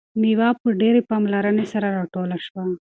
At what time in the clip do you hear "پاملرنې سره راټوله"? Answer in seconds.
1.09-2.37